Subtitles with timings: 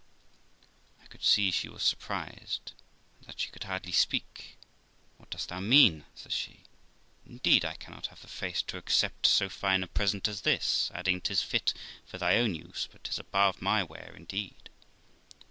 [1.03, 2.71] I could see she was surprised,
[3.19, 4.57] and that she could hardly speak.
[5.17, 6.63] 'What dost thou mean?' says she.
[7.27, 9.87] 'Indeed I cannot have the face to accept so fine a.
[9.87, 14.15] present as this'; adding, 'Tis fit for thy own use, but 'tis above my wear,
[14.15, 14.71] indeed.'